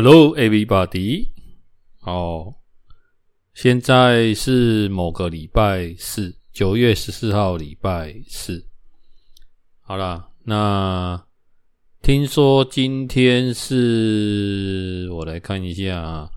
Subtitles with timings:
[0.00, 1.30] Hello, everybody！
[2.02, 2.54] 哦，
[3.52, 8.64] 现在是某个礼拜四，九月十四号礼拜四。
[9.80, 11.26] 好啦，那
[12.00, 16.30] 听说今天是我来看一下，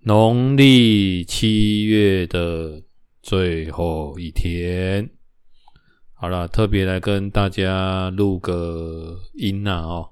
[0.00, 2.82] 农历七月的
[3.22, 5.08] 最后一天。
[6.14, 10.10] 好啦，特别来跟大家录个音呐哦。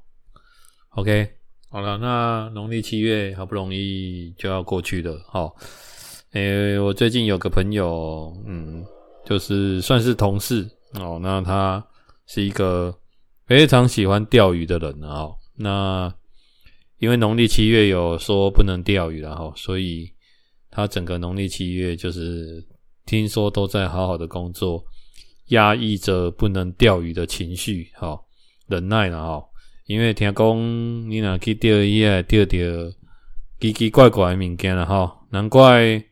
[0.90, 1.37] OK。
[1.70, 5.54] 好了，那农历七月好不容易就要过去了，好，
[6.32, 8.82] 诶，我最近有个朋友，嗯，
[9.26, 11.86] 就是算是同事哦，那他
[12.26, 12.96] 是一个
[13.46, 16.10] 非常喜欢钓鱼的人哦，那
[17.00, 20.10] 因为农历七月有说不能钓鱼了哈，所以
[20.70, 22.66] 他整个农历七月就是
[23.04, 24.82] 听说都在好好的工作，
[25.48, 28.24] 压抑着不能钓鱼的情绪，好，
[28.68, 29.47] 忍耐了哈。
[29.88, 32.52] 因为听讲你若去钓鱼啊，钓到
[33.58, 36.04] 奇奇怪怪的物件了哈，难怪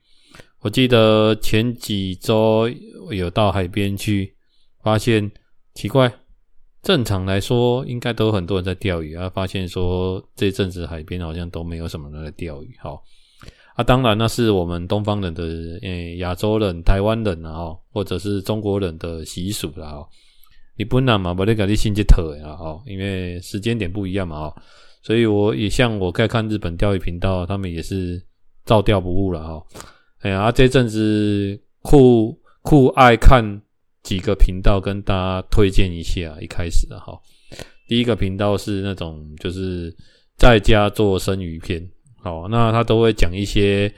[0.63, 2.67] 我记得前几周
[3.11, 4.35] 有到海边去，
[4.83, 5.31] 发现
[5.75, 6.11] 奇怪。
[6.83, 12.99] 正常来说，应该都很多人在钓鱼啊，发现说这阵子海边好像都没有什么人在钓鱼哈。
[13.75, 15.45] 啊，当然那是我们东方人的
[15.83, 20.09] 诶亚洲人、台湾人啊，或者是中国人的习俗了哈。
[20.79, 24.63] 你不能嘛，把那个你新吉特啊，哈，因为时间点不一样嘛，哈，
[25.03, 28.23] 所以我也像我在看日本钓鱼频道，他们也是
[28.67, 29.67] 照钓不误了，哈。
[30.21, 33.43] 哎呀，这阵子酷酷爱看
[34.03, 36.37] 几个频道，跟大家推荐一下。
[36.43, 37.19] 一开始哈，
[37.89, 39.95] 第一个频道是那种就是
[40.37, 41.83] 在家做生鱼片，
[42.23, 43.91] 好，那他都会讲一些，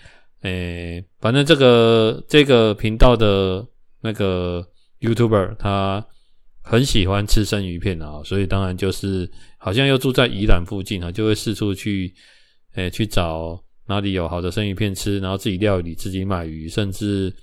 [0.42, 3.66] 诶，反正这个这个频道的
[4.00, 4.64] 那个
[5.00, 6.06] YouTuber 他。
[6.70, 12.12] 很喜欢吃生鱼片啊，所以当然就是好像又住在宜兰附近啊，就会四处去，
[12.74, 17.34] 诶、去找哪里有好的生鱼片吃，然后自己料理，自己买鱼，甚至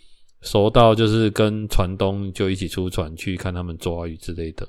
[0.41, 4.67] 熟到就是跟船东就一起出船去看他们抓鱼之类的。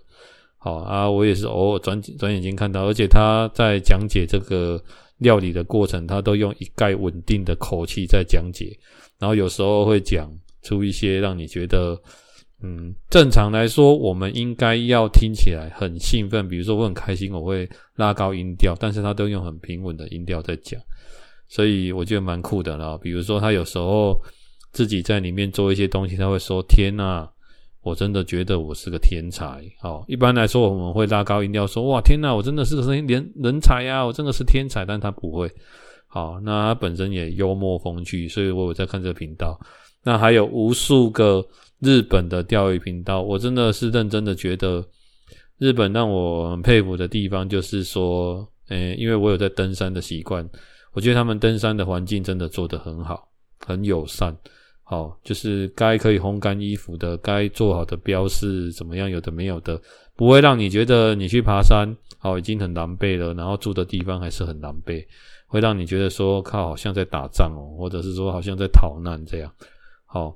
[0.56, 4.82] 好啊，我也是偶尔转转眼间看到，而且他在讲解这个
[5.18, 8.74] 料理的过程，他都用一概稳定的口气在讲解，
[9.18, 12.00] 然后有时候会讲出一些让你觉得。
[12.62, 16.48] 嗯，正常来说，我们应该要听起来很兴奋。
[16.48, 20.80] 比如说，我很开心，我会拉高音调，但是他都用很平稳的音调在讲，
[21.48, 22.98] 所以我觉得蛮酷的啦。
[23.00, 24.18] 比如说，他有时候
[24.72, 27.28] 自己在里面做一些东西，他会说：“天哪，
[27.82, 35.48] 我真的觉得我是个天才。”好，一般来说我们会拉高音调说：“哇，天哪，我真的是个人人才呀，我真的是天才。”但他不会。
[36.06, 39.60] 好，那他本身也幽默风趣，所以我有在看这个频道。
[40.02, 41.46] 那还有无数个。
[41.80, 44.82] 日本的钓鱼频道，我真的是认真的觉得，
[45.58, 50.48] 日本让我很佩服的地方就是说，诶，因为我有在登山的习惯，
[50.92, 53.28] 我觉得他们登山的环境真的做得很好，
[53.60, 54.34] 很友善，
[54.84, 59.78] 好，就是该可以烘干衣服的，该做好的标示怎么样，有的没有的，
[60.14, 65.04] 不会让你觉得你去爬山，好，已经很狼狈了，然后住的地方还是很狼狈，
[65.46, 69.52] 会让你觉得说，靠，好像在打仗哦，或者是说好像在逃难这样，
[70.06, 70.34] 好。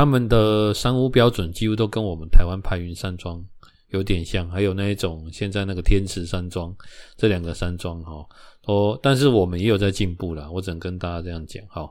[0.00, 3.44] 他们的山屋标准几乎都跟我们台湾排云山庄
[3.90, 6.74] 有点像，还有那一种现在那个天池山庄，
[7.18, 8.26] 这两个山庄哈，
[8.64, 11.86] 哦，但是我们也有在进步啦，我只能跟大家这样讲哈。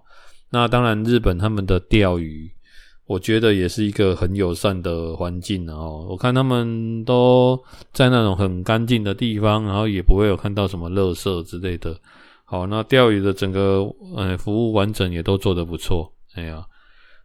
[0.50, 2.52] 那当然，日本他们的钓鱼，
[3.06, 6.08] 我觉得也是一个很友善的环境哦。
[6.10, 11.96] 我看他们都在那种很干净的地方，然后也不会有看到什么垃圾之类的。
[12.44, 16.66] 好，那钓鱼的整个呃服务完整也都做得不错，哎呀。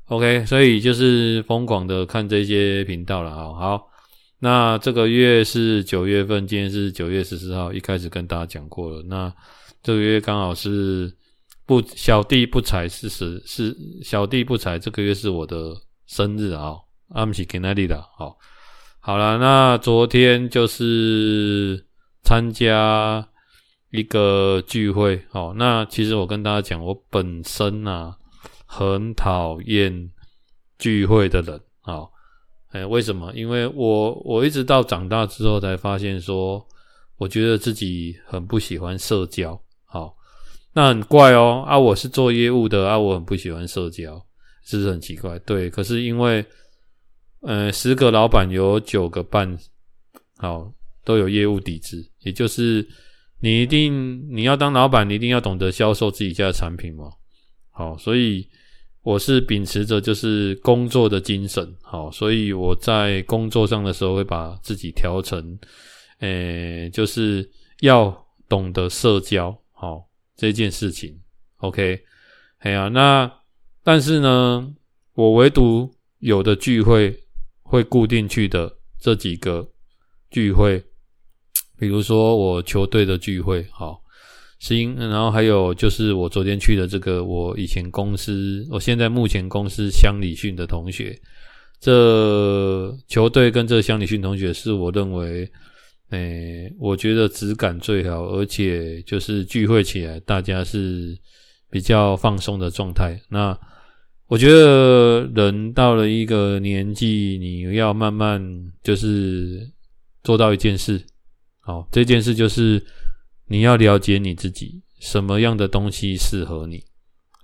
[0.08, 3.54] OK，所以就是疯狂的看这些频道了啊。
[3.54, 3.88] 好，
[4.38, 9.02] 那这个月是九月份，今天是九月十四号，一开始跟大家讲过了。
[9.08, 9.32] 那
[9.82, 11.10] 这个月刚好是
[11.64, 15.74] 不小弟不才四十，是小弟不才，这个月是我的
[16.06, 16.74] 生日啊。
[17.14, 18.36] 阿姆西给那里的，好，
[19.00, 21.82] 好了，那昨天就是
[22.22, 23.26] 参加
[23.90, 28.18] 一个聚会，好，那其实我跟大家讲，我本身啊。
[28.76, 30.10] 很讨厌
[30.80, 32.02] 聚会的人，啊，
[32.70, 33.32] 哎，为什么？
[33.32, 36.66] 因为我我一直到长大之后才发现说，
[37.16, 40.16] 我觉得自己很不喜欢社交，好，
[40.72, 44.20] 那很怪哦，啊，我是做业务的啊，我很不喜欢社交，
[44.64, 45.38] 是不是很奇怪？
[45.38, 46.44] 对，可是因为，
[47.42, 49.56] 呃，十个老板有九个半，
[50.38, 50.68] 好，
[51.04, 52.84] 都有业务底子，也就是
[53.38, 57.08] 你一定你要当老板，你一定要懂得销售自己家的产品嘛，
[57.70, 58.44] 好，所以。
[59.04, 65.58] 我是秉持着就是工作的精神，好，所以我在工作上的时候会把自己调成，
[66.20, 67.46] 诶，就是
[67.82, 71.20] 要懂得社交，好这件事情
[71.58, 72.02] ，OK，
[72.60, 73.30] 哎呀，那
[73.82, 74.74] 但是呢，
[75.12, 77.14] 我唯独有的聚会
[77.62, 79.70] 会固定去的这几个
[80.30, 80.82] 聚会，
[81.78, 84.02] 比如说我球队的聚会，好，
[84.58, 91.18] 是因，然后还有就是我昨天去的这个我以前公司，我现在目前公司乡里训的同学，
[91.80, 95.50] 这球队跟这乡里训同学是我认为。
[96.10, 101.18] 诶、我觉得质感最好，而且就是聚会起来，大家是
[101.70, 103.18] 比较放松的状态。
[103.28, 103.58] 那
[104.28, 108.40] 我觉得人到了一个年纪，你要慢慢
[108.80, 109.68] 就是
[110.22, 111.02] 做到一件事，
[111.60, 112.80] 好，这件事就是
[113.46, 116.82] 你要了解你自己，什么样的东西适合你，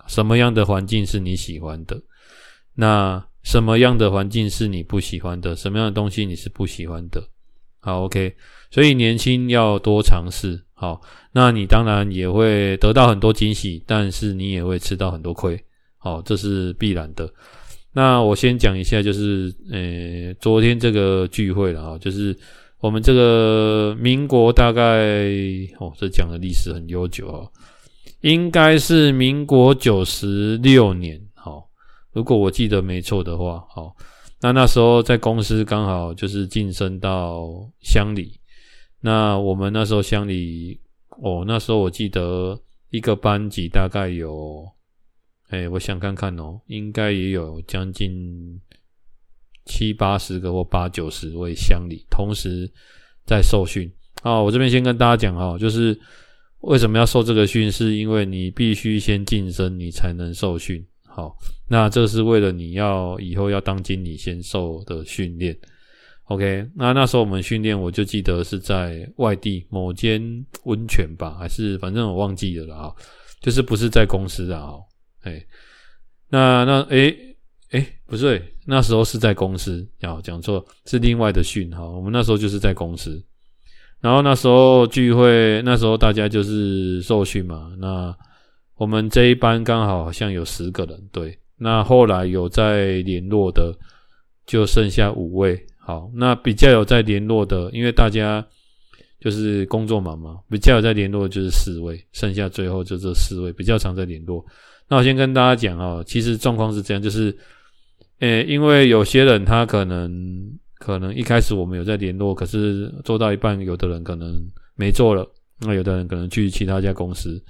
[0.08, 2.00] 什么样的环境是你喜欢的，
[2.74, 7.22] 那什么样的环境是你不喜欢的，什么样的东西你是不喜欢的。
[7.82, 8.34] 好，OK，
[8.70, 11.00] 所以年轻要多尝试，好，
[11.32, 15.58] 那你当然也会得到很多惊喜，但是你也会吃到很多亏，
[15.96, 17.32] 好，这是必然的。
[17.92, 22.36] 那我先讲一下，就是呃，昨天这个聚会了啊，就是
[22.80, 24.82] 我们这个民国大概
[25.78, 27.48] 哦，这讲的历史很悠久啊，
[28.22, 31.68] 应该是民国九十六年，好，
[32.12, 33.94] 如果我记得没错的话，好。
[34.42, 37.46] 那那时候在公司刚好就是晋升到
[37.82, 38.40] 乡里，
[39.00, 40.80] 那我们那时候乡里，
[41.22, 44.66] 哦，那时候我记得一个班级大概有，
[45.50, 48.58] 哎，我想看看哦，应该也有将近
[49.64, 52.70] 七八十个或八九十位乡里同时
[53.26, 53.90] 在受训。
[54.22, 55.98] 啊，我这边先跟大家讲哦，就是
[56.60, 60.84] 为什么要受这个训，是因为你必须先晋升，你才能受训。
[61.06, 61.34] 好，
[61.68, 65.58] 那这是为了你要以后要当经理先受的训练
[66.24, 66.66] ，OK？
[66.76, 70.22] 那那时候我们训练，我就记得是在外地某间
[70.64, 72.94] 温泉吧，还是反正我忘记了啦，
[73.40, 74.74] 就是不是在公司啊，
[75.22, 75.42] 哎，
[76.28, 77.36] 那那诶
[77.70, 83.22] 诶不对，那时候是在公司，啊，讲错，是另外的训哈，我们那时候就是在公司，
[84.00, 88.16] 然后那时候聚会，那时候大家就是受训嘛，那。
[88.80, 91.38] 我们这一班刚好好像有十个人，对。
[91.58, 93.76] 那后来有在联络的，
[94.46, 95.62] 就剩下五位。
[95.78, 98.42] 好，那比较有在联络的，因为大家
[99.20, 104.42] 就是工作忙嘛，比较有在联络的就是四位，剩下最后就这四位比较常在联络。
[104.88, 107.36] 那我先跟大家讲哦，其实状况是这样，就是，
[108.20, 114.34] 诶，因为有些人他可能可能一开始我们有在联络，可是做到一半，有的人可能
[114.76, 115.26] 没做了，
[115.60, 117.42] 那有的人可能去其他家公司。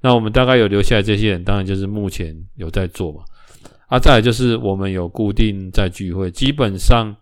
[0.00, 3.22] 那我们大概有留下来这些人，当然就是目前有在做嘛。
[3.86, 7.14] 啊，再来就是我们有固定在聚会，基本上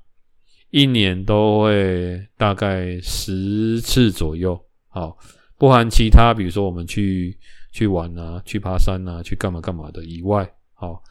[0.71, 4.59] 一年都会大概十次左右。
[4.89, 5.17] 好，
[5.59, 7.37] 不含其他，比如说我们去
[7.73, 10.49] 去玩啊，去爬山啊，去干嘛干嘛的以外。
[10.75, 11.03] 好，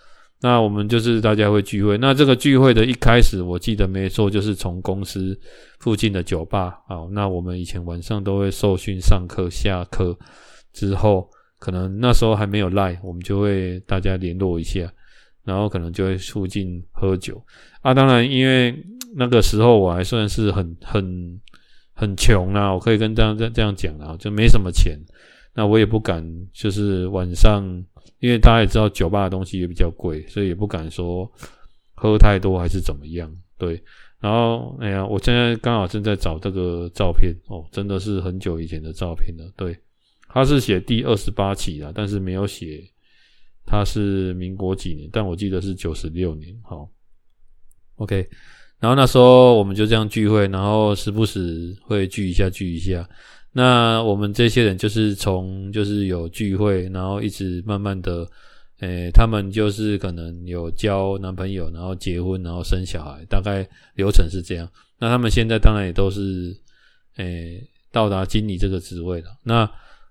[0.42, 1.98] 那我们就是大家会聚会。
[1.98, 5.40] 那这个聚会的一开始，我记得没错，就是从公司
[5.80, 6.80] 附近的酒吧。
[6.88, 10.18] 好，那我们以前晚上都会受训，上课下课
[10.74, 11.30] 之后。
[11.62, 14.90] 可能那时候还没有赖，我们就会大家联络一下，
[15.44, 17.44] 然后可能就会附近喝酒
[17.82, 17.94] 啊。
[17.94, 18.74] 当然，因为
[19.18, 21.38] 那个时候我还算是很很
[21.94, 24.98] 很穷啊，我可以跟这样这这样讲啊，就没什么钱。
[25.54, 27.64] 那我也不敢，就是晚上，
[28.20, 31.30] 因为大家也知道酒吧的东西也比较贵，所以也不敢说
[31.96, 33.32] 喝太多还是怎么样。
[33.58, 33.82] 对，
[34.20, 39.52] 然后哎呀，我现在刚好正在找这个照片哦，真的是很久以前的照片了。
[39.56, 39.78] 对。
[40.32, 42.84] 他是写第二十八期的，但是没有写
[43.66, 46.56] 他是民国几年，但我记得是九十六年。
[46.62, 46.88] 好
[47.96, 48.30] ，OK。
[48.80, 53.10] 然后那时候我们就这样聚会，然后时不时会聚一下，聚一下。
[53.52, 58.28] 那我们这些人就是从就是有聚会，然后一直慢慢的，
[58.80, 64.70] 诶、他们就是可能有交男朋友，然后结婚，然后生小孩，大概流程是这样。
[65.00, 66.56] 那他们现在当然也都是，
[67.18, 69.28] 诶、到达经理这个职位了。
[69.44, 69.70] 那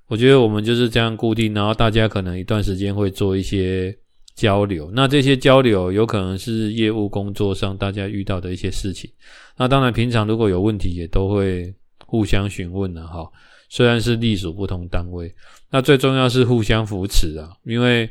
[0.09, 3.97] 我觉得我们就是这样固定，然后大家可能一段时间会做一些
[4.35, 4.91] 交流。
[4.93, 9.11] 那这些交流有可能是业务工作上大家遇到的一些事情。
[9.57, 11.73] 那当然，平常如果有问题，也都会
[12.09, 13.31] 互相询问的哈。
[13.69, 15.31] 虽然是隶属不同单位，
[15.71, 18.09] 那最重要是互相扶持啊，因为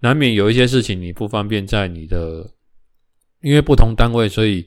[0.00, 2.46] 难免有一些事情你不方便在你的，
[3.40, 4.66] 因为不同单位，所以，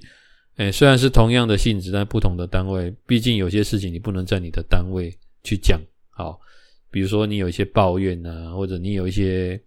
[0.55, 5.79] 诶，虽然是同样的性质，但不同的单位，毕竟有些事情你不能在你的单位去讲。
[6.09, 6.39] 好，
[6.89, 9.61] 比如说你有一些抱怨啊，或者你有一些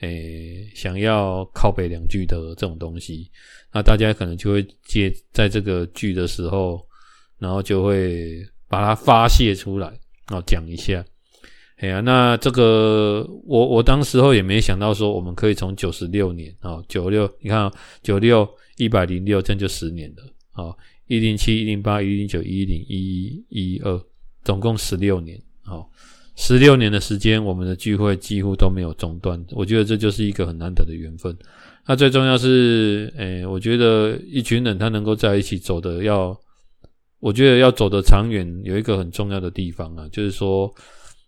[0.00, 3.30] 诶、想要靠北两句的这种东西，
[3.72, 6.84] 那大家可能就会接在这个聚的时候，
[7.44, 9.86] 然后就会把它发泄出来，
[10.30, 11.04] 然后讲一下。
[11.76, 17.70] 哎呀，那这个我我当时候也没想到说我们可以从九十六年啊，九六你看
[18.02, 18.48] 九六
[18.78, 20.22] 一百零六，这样就十年了
[20.52, 20.72] 啊，
[21.06, 24.00] 一零七一零八一零九一零一一一二，
[24.42, 25.90] 总共十六年，好，
[26.36, 31.36] 十六年的时间，我们的聚会几乎都没有中断，我觉得这就是一个很难得的缘分。
[31.86, 36.34] 那最重要是，诶，我觉得一群人他能够在一起走的要，
[37.24, 40.72] 我觉得要走得长远，有一个很重要的地方啊，就是说。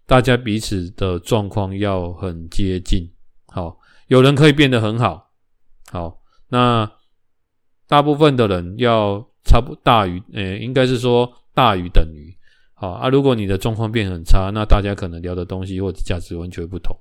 [0.08, 3.10] 大家彼此的状况要很接近，
[3.48, 3.76] 好，
[4.06, 5.32] 有人可以变得很好，
[5.90, 6.88] 好，那
[7.88, 12.32] 大部分的人要差不大于，诶，应该是说大于等于，
[12.74, 13.08] 好啊。
[13.08, 16.96] 如果你的状况变很差，那大家可能聊的东西或者价值完全不同。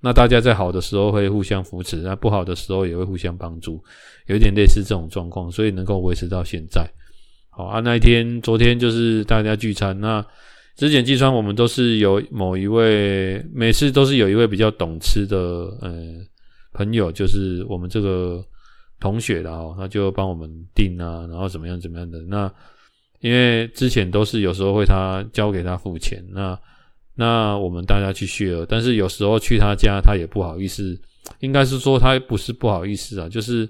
[0.00, 3.80] 那大家在好的时候会互相扶持，那不好的时候也会互相帮助，
[4.26, 6.84] 有点类似这种状况，所以能够维持到现在。
[7.58, 10.24] 好啊，那一天，昨天就是大家聚餐，那。
[10.76, 15.36] 之前聚餐我们都是有某一位，每次都是有一位比较懂吃的，
[15.80, 15.90] 呃，
[16.72, 18.40] 朋友，就是我们这个
[19.00, 22.20] 同学的哦，他就帮我们订啊，然后怎么样怎么样的。
[22.28, 22.48] 那
[23.18, 26.56] 因为之前都是有时候会他交给他付钱，那
[27.16, 30.96] 那我们大家去续了但是有时候去他家他也不好意思，
[31.40, 33.68] 应该是说他不是不好意思啊，就是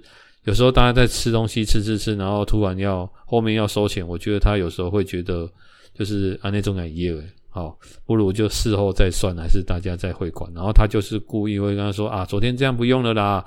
[0.49, 5.49] 有时候大家在吃东西吃吃吃，然后突然要后面要收钱，我觉得他有时候会觉得。
[5.95, 7.77] 就是啊那种感觉，好，
[8.07, 10.49] 不如就事后再算，还是大家再汇款。
[10.55, 13.45] 然后他就是故意会跟他说啊，昨天这样不用了啦，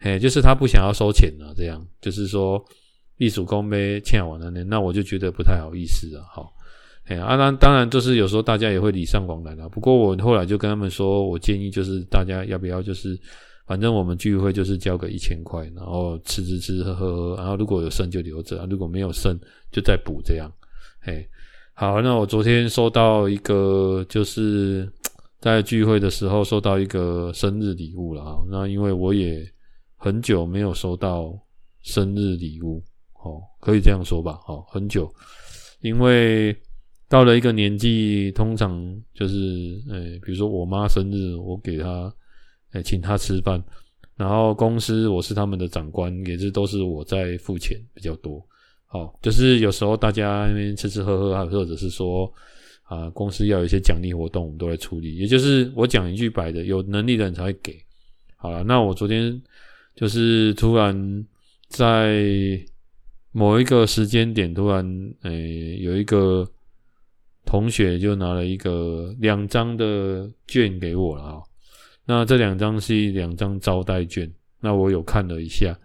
[0.00, 2.64] 嘿，就是他不想要收钱了，这样就是说
[3.18, 6.50] 艺术工没欠完了呢，那我就觉得不太好意思啊，好，
[7.04, 9.68] 嘿，啊，当当然就是有时候大家也会礼尚往来啦。
[9.68, 13.18] 不过我后来就跟他们说，我建议就是大家要不要就是，
[13.66, 19.38] 反正我们聚会就是交个一千块，然后吃吃吃喝喝，然后如果有剩就留着，如果没有剩
[19.70, 20.52] 就再补这样，
[21.00, 21.28] 嘿。
[21.74, 24.86] 好，那我昨天收到一个，就是
[25.40, 28.36] 在聚会的时候收到一个生日礼物了啊。
[28.50, 29.42] 那因为我也
[29.96, 31.32] 很久没有收到
[31.82, 32.84] 生日礼物，
[33.24, 35.10] 哦，可以这样说吧，哦，很久，
[35.80, 36.54] 因为
[37.08, 38.78] 到了一个年纪，通常
[39.14, 42.14] 就是，诶，比如说我妈生日，我给她，
[42.72, 43.62] 诶，请他吃饭，
[44.16, 48.44] 然后公司我是他们的长官，也是都是我在付钱比较多。
[48.90, 52.30] 哦，就是有时候大家吃吃喝喝，或者是说
[52.84, 55.16] 啊，公司要有一些奖励活动，我们都来处理。
[55.16, 57.74] 也就是我讲一句白的，有能力的人才会给。
[58.36, 59.40] 好了，那我昨天
[59.94, 61.26] 就是突然
[61.68, 62.60] 在
[63.32, 66.46] 某一个时间点，突然诶、有一个
[67.46, 71.42] 同学就拿了一个两张的券给我了啊。
[72.06, 75.78] 那这两张是两张招待券，那我有看了一下。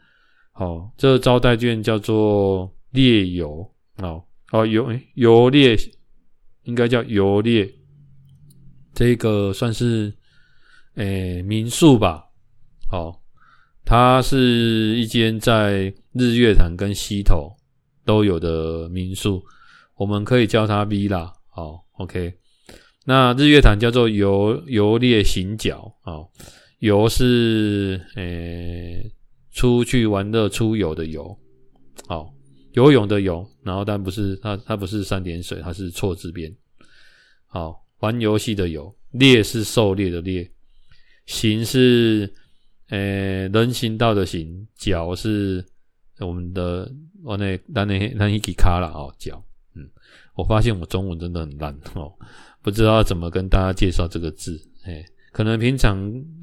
[0.51, 2.73] 好，这招待券叫做。
[2.91, 5.77] 猎游哦哦游游猎
[6.63, 7.69] 应该叫游猎，
[8.93, 10.11] 这个算是
[10.95, 12.23] 诶、民宿吧。
[12.89, 13.21] 好，
[13.83, 17.53] 它是一间在日月潭跟溪头
[18.05, 19.43] 都有的民宿，
[19.95, 21.31] 我们可以叫它 Villa。
[21.49, 22.33] 好，OK。
[23.09, 26.27] 那日月潭叫做游游猎行脚啊，
[26.79, 29.11] 游是诶、欸、
[29.53, 31.39] 出去玩乐出游的游，
[32.05, 32.33] 好。
[32.73, 36.53] 游泳的泳，然后但不是它，它不是三点水，它是错字边。
[37.47, 40.47] 好，玩游戏的游，猎是狩猎的猎，
[41.25, 42.31] 行是
[42.89, 45.65] 呃人行道的行，脚是
[46.19, 46.91] 我们的
[47.23, 49.43] 我那那那那一匹卡了哦，脚。
[49.77, 49.89] 嗯，
[50.35, 52.11] 我发现我中文真的很烂哦，
[52.61, 55.99] 不知道怎么跟大家介绍这个字，哎，可能平常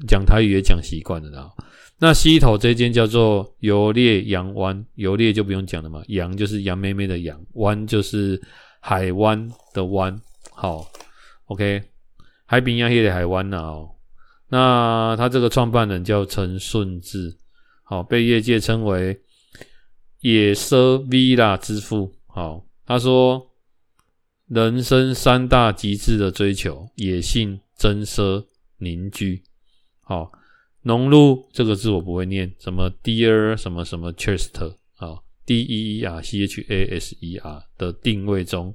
[0.07, 1.51] 讲台语也讲习惯了啦。
[1.97, 8.41] 那西头这间叫做游猎洋湾，游猎就不用讲了嘛，洋就是杨妹妹的洋，湾就是
[8.81, 10.19] 海湾的湾。
[10.51, 10.85] 好
[11.45, 11.81] ，OK，
[12.45, 13.89] 海滨亚黑的海湾呐哦。
[14.49, 17.35] 那他这个创办人叫陈顺志，
[17.83, 19.17] 好，被业界称为
[20.19, 22.13] 野奢 Villa 之父。
[22.27, 23.51] 好，他说
[24.47, 28.45] 人生三大极致的追求：野性、真奢、
[28.77, 29.43] 凝聚。
[30.01, 30.31] 好。
[30.87, 38.71] 农路这个字我不会念，什么 Deer 什么什么 Chester 啊，D E E R C H A S E R 的定位中，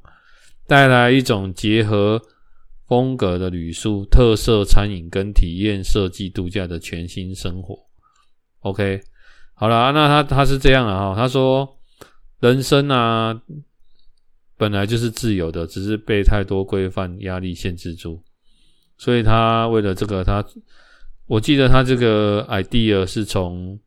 [0.66, 2.20] 带来一种结合
[2.88, 7.78] 风格的旅宿、特色餐饮跟体验设计度假的全新生活。
[8.62, 9.00] OK，
[9.54, 11.78] 好了，那他他是这样啊，他说
[12.40, 13.40] 人生啊
[14.60, 18.20] 本来就是自由的，只是被太多规范压力限制住，
[18.98, 20.44] 所以他为了这个他。
[21.26, 23.78] 我记得他这个 idea 是从，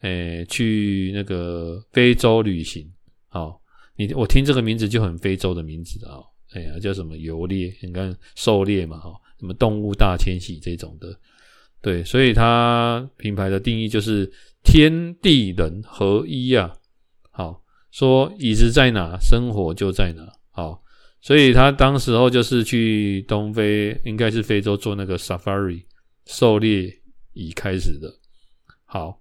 [0.00, 2.90] 诶、去那个非洲旅行，
[3.28, 3.60] 好，
[3.96, 6.22] 你我听这个名字就很非洲的名字啊，
[6.54, 7.70] 哎呀，叫什么游猎？
[7.82, 11.14] 你看狩猎嘛，哈，什么动物大迁徙这种的。
[11.82, 16.72] 对，所以它品牌的定义就是天地人合一啊。
[17.92, 20.26] 说椅子在哪，生活就在哪。
[20.50, 20.82] 好，
[21.20, 25.84] 所以他当时候就是去东非，应该是非洲做那个 safari
[26.26, 26.92] 狩猎
[27.34, 28.12] 椅开始的。
[28.84, 29.16] 好，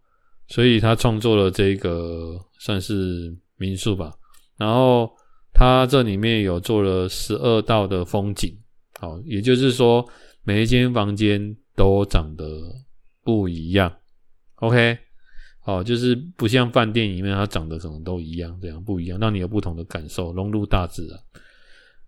[0.47, 4.11] 所以他创作了这个算是民宿吧。
[4.57, 5.07] 然后
[5.53, 8.57] 他这里面有做了十二道的风景。
[8.99, 10.03] 好，也就是说
[10.41, 11.55] 每一间房间。
[11.73, 12.45] 都长得
[13.23, 13.91] 不一样
[14.55, 14.95] ，OK，
[15.63, 21.19] 哦，就是不像饭店里面它长得可能都一样，这样不一样，让你有不同的感受，融入大自然。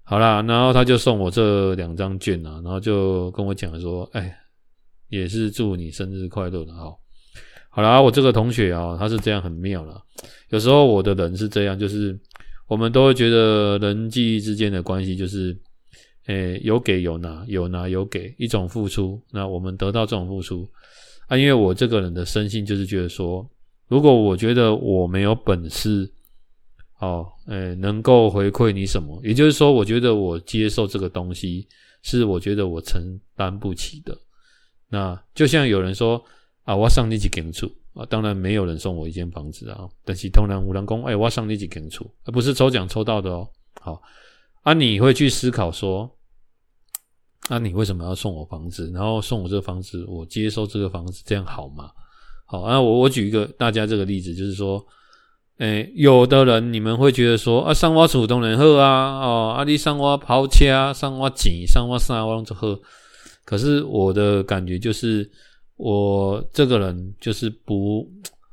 [0.04, 4.36] 好啦，然后他就送我这两张券啊，然后就跟我讲说，哎，
[5.10, 6.94] 也是祝你生日快乐的哈。
[7.70, 10.02] 好啦，我这个同学啊，他是这样很妙啦。
[10.50, 12.20] 有时候我的人是这样，就是
[12.68, 15.58] 我们都会觉得人际之间的关系就是。
[16.28, 19.22] 诶，有给有拿，有拿有给，一种付出。
[19.30, 20.66] 那我们得到这种付出
[21.28, 23.48] 啊，因为我这个人的生性就是觉得说，
[23.88, 26.12] 如果我觉得我没有本事，
[27.00, 31.68] 哦，诶，能够回馈你什么，也就是说，我觉得我接受这个东西
[32.02, 34.18] 是我觉得我承担不起的。
[34.90, 36.24] 那就像有人说
[36.64, 43.50] 啊，我上你几间厝啊，当然没有人送我一间房子啊，但是通常五郎公，哎，我上你几间厝，而不是抽奖抽到的哦，
[43.82, 44.02] 好。
[44.62, 46.10] 啊，你会去思考说，
[47.50, 48.90] 那、你为什么要送我房子？
[48.94, 51.92] 然后送我这个房子，我接受这个房子，这样好吗？
[52.46, 54.84] 好，那、啊、我我举一个大家这个例子，就是说，
[55.58, 62.80] 诶，有的人你们会觉得说，啊，上我主动人喝啊，哦，啊，你上我跑车，上我钱，上我啥我都喝。
[63.46, 65.30] 可是我的感觉就是，
[65.76, 68.10] 我这个人就是不，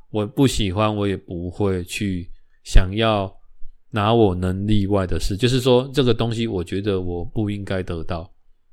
[0.09, 2.29] 我不喜欢，我也不会去
[2.63, 3.31] 想要。
[3.93, 8.25] 拿我能力外的事，就是说这个东西，我觉得我不应该得到。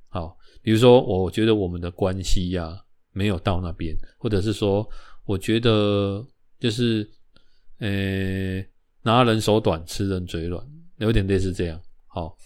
[0.09, 2.77] 好，比如说，我觉得我们的关系呀、
[3.13, 4.89] 没有到那边，或者是说，
[5.27, 6.25] 我觉得
[6.59, 7.09] 就是，
[7.79, 8.65] 呃，
[9.03, 10.65] 拿人手短，吃人嘴软，
[10.97, 11.81] 有点类似这样。
[12.07, 12.37] 好，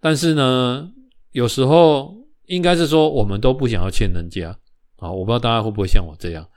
[0.00, 0.90] 但是呢，
[1.32, 2.14] 有时候
[2.46, 4.58] 应该是说，我们都不想要欠人家。
[4.96, 6.48] 好，我不知道大家会不会像我这样。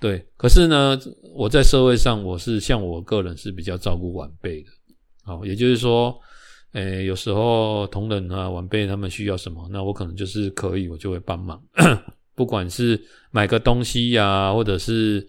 [0.00, 0.98] 对，可是呢，
[1.34, 4.70] 我在社会上，我是像我个人是比较照顾晚辈的。
[5.22, 6.18] 好，也就是说，
[6.72, 11.60] 诶，有时候同仁啊、晚辈他们需要什么，那我可能就是可以，我就会帮忙，
[12.36, 13.00] 不管是
[13.32, 15.26] 买个东西呀、或者是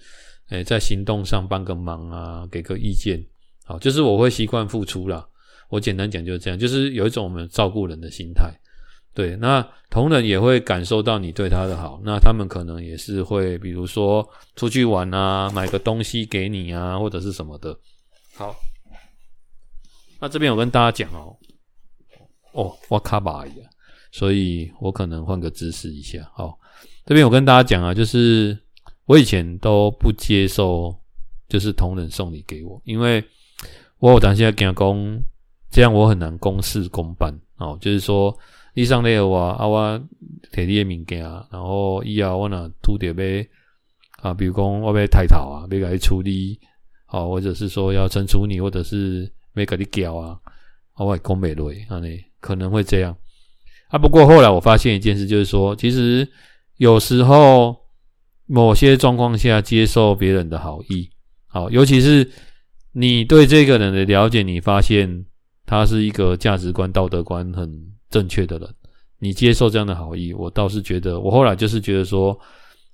[0.49, 3.25] 诶在行动上帮个忙啊，给个意见。
[3.65, 5.27] 好，就是我会习惯付出啦。
[5.69, 8.53] 我简单讲就是这样，就是有一种我们照顾人的心态。
[9.13, 14.25] 对，那同仁也会感受到你对他的好，那他们可能也是会，比如说
[14.55, 17.77] 出去玩啊，买个东西给你啊，或者是什么的。
[18.35, 18.55] 好。
[20.21, 21.35] 那这边我跟大家讲哦，
[22.53, 23.53] 哦，我卡巴呀，
[24.11, 26.29] 所以我可能换个姿势一下。
[26.35, 26.59] 好，
[27.07, 28.55] 这边我跟大家讲啊，就是
[29.05, 30.95] 我以前都不接受，
[31.49, 33.23] 就是同仁送礼给我，因为
[33.97, 35.23] 我有当时跟他讲，
[35.71, 37.75] 这样我很难公事公办哦。
[37.81, 38.37] 就是说，
[38.75, 39.99] 你送礼我啊，我
[40.51, 43.49] 摕你的物件，然后以后我那拄着呗
[44.21, 46.59] 啊，比如讲我被抬头啊，要给你处理，
[47.07, 49.27] 好，或者是说要惩处你，或者是。
[49.53, 50.39] 没给你教啊，
[50.97, 53.15] 我讲美瑞啊，你可能会这样
[53.89, 53.97] 啊。
[53.97, 56.27] 不过后来我发现一件事，就是说，其实
[56.77, 57.75] 有时候
[58.45, 61.09] 某些状况下接受别人的好意，
[61.47, 62.29] 好，尤其是
[62.93, 65.25] 你对这个人的了解，你发现
[65.65, 67.69] 他是一个价值观、道德观很
[68.09, 68.69] 正确的人，
[69.19, 72.37] 你接受这样的好意，我倒是觉得，我后来就是觉得说，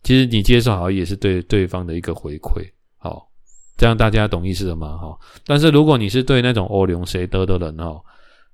[0.04, 2.67] 其实你接受好意也是对对方的一个回馈，
[2.98, 3.28] 好。
[3.78, 4.98] 这样大家懂意思了吗？
[4.98, 8.02] 哈，但是如果你是对那种欧龙谁得的人哦，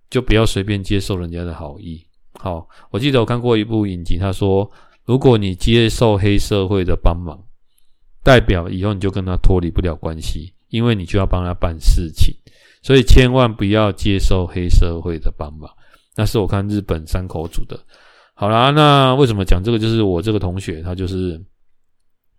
[0.10, 2.06] 就不要随便接受人家的好意。
[2.34, 4.70] 好，我记得我看过一部影集，他说，
[5.06, 7.42] 如果你接受黑社会的帮忙，
[8.22, 12.36] 代表以后你就跟他脱离不了关系，因为你就要帮他办事情，
[12.82, 15.70] 所以千万不要接受黑社会的帮忙。
[16.16, 17.80] 那是我看日本山口组的。
[18.36, 19.80] 好啦，那为什么讲这个？
[19.80, 21.40] 就是我这个同学，他就是，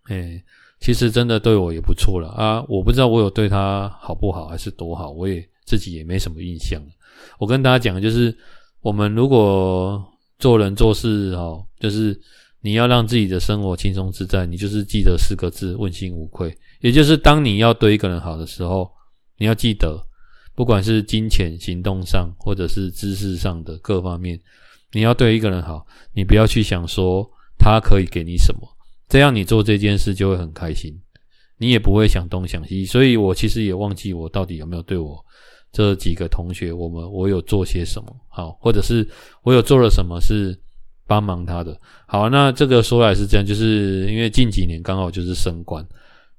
[0.09, 0.43] 诶
[0.79, 2.63] 其实真的对我也不错了啊！
[2.67, 6.79] 我不知道我有对他好不好，还是多好，我也自己也没什么印象。
[7.39, 8.35] 我跟大家讲就是，
[8.81, 10.05] 我们如果
[10.37, 12.19] 做人做事哦，就是
[12.61, 16.55] 你要让自己的生活轻松自在，你就是记得四个字：问心无愧。
[16.81, 18.91] 也就是当你要对一个人好的时候，
[19.37, 19.99] 你要记得，
[20.53, 24.39] 不管是金钱、行动上，或者是知识上的各方面，
[24.91, 28.61] 你要对一个人好，你不要去想说他可以给你什么。
[29.07, 30.99] 这样你做这件事就会很开心，
[31.57, 32.85] 你也不会想东想西。
[32.85, 35.23] 所以我其实也忘记我到底有没有对我
[35.71, 39.07] 这几个同学，我们我有做些什么好，或者是
[39.43, 40.57] 我有做了什么是
[41.05, 41.77] 帮忙他的。
[42.07, 45.85] 好，那这个说来是这样，就是因为近几年刚好就是升官，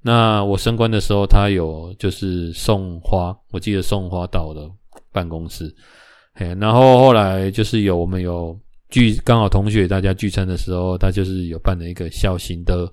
[0.02, 4.70] 那我升官的时候，他有就是送花，我记得送花到我的
[5.12, 5.74] 办公室，
[6.34, 12.90] 嘿，然后后来就是有我们有聚，刚好同学大家聚餐的时候，他就是有办了一个小型的。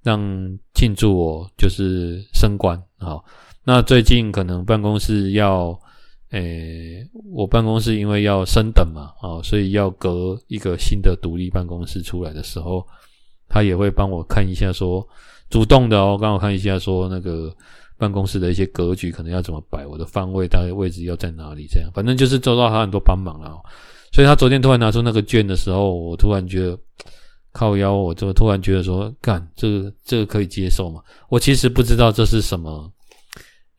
[0.00, 0.16] 让
[0.74, 3.22] 庆祝我就是升官，好，
[3.64, 5.78] 那最近可能办公室要，
[6.30, 12.86] 诶、我办公室因为要升等嘛，啊，所以要隔一个新的独立办公室出来的时候，
[13.48, 15.06] 他也会帮我看一下说，
[15.50, 17.52] 主动的哦，刚好看一下说那个
[17.98, 23.60] 办公室的一些格局可能要怎么摆，我的方位大概位置要在哪里，这样，反正就是做到他很多帮忙了，
[24.12, 26.78] 所以他昨天突然拿出那个券的时候，我突然觉得。
[27.50, 31.02] 靠腰，我就突然觉得说，干这个这个可以接受吗？
[31.28, 32.92] 我其实不知道这是什么，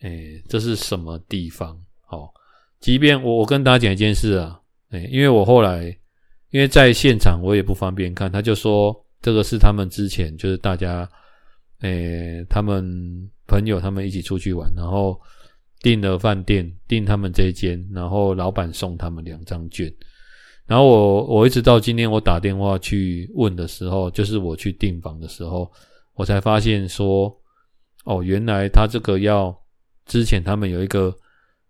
[0.02, 1.80] 诶，这是什么地方？
[2.02, 2.34] 好，
[2.82, 5.96] 即便我我跟大家讲一件事啊，诶，因为我后来
[6.50, 11.08] 因为在现场我也不方便看，他就说这个是他们之前就是大家，
[11.82, 12.84] 诶，他们
[13.48, 15.18] 朋友他们一起出去玩，然后
[15.82, 19.90] 订了饭店，订他们这一间，然后老板送他们两张券。
[20.70, 25.68] 然后我我一直到今天我打电话去问的时候，就是我去订房的时候，
[26.14, 27.36] 我才发现说，
[28.06, 29.54] 哦，原来他这个要
[30.06, 31.12] 之前他们有一个，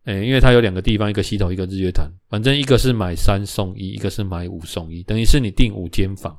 [0.03, 6.37] 诶，因为他有两个地方，一个西头，一个日月潭，反正一个是买三送一，一个是买五送一，等于是你订五间房，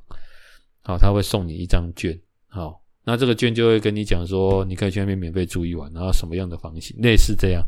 [0.83, 2.14] 好，他会送你一张券，
[2.49, 7.64] 好，那这个券就会跟你讲说，你可以去那边免费住一晚，然后什么样的房型，类似这样。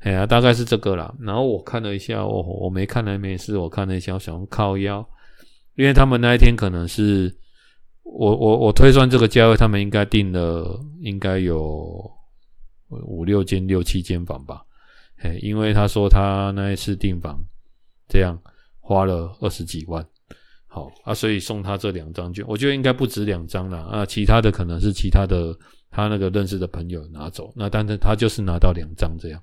[0.00, 1.12] 哎呀，大概是这个啦。
[1.20, 5.04] 然后我看了一下，我我没看来没事，我看了一下，我想靠腰，
[5.74, 7.34] 因为他们那一天可能是
[8.04, 12.08] 我我我推算这个价位，他们应该订了应该有
[12.88, 14.62] 五六间六七间房吧。
[15.22, 17.42] 哎，因为他说他那一次订房
[18.06, 18.38] 这样
[18.80, 20.06] 花了二十几万，
[20.66, 23.78] 好啊，所以送他这两张券，我觉得应该不止两张啦。
[23.90, 25.56] 啊，其他的可能是其他的
[25.90, 29.42] 他那个认识的朋友拿走，那但是他就是拿到两张这样。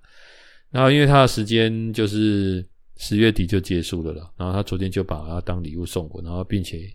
[0.73, 6.91] 然后，因为他的时间就是十月底就结束了了，然后他昨天就把它当礼物送我，然后并且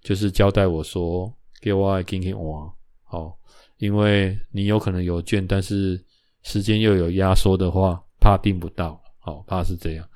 [0.00, 3.36] 就是交代我说，给我爱给给我，好，
[3.78, 6.00] 因为你有可能有券，但是
[6.44, 10.08] 时间又有压缩的话，怕订不到，好，怕是这样，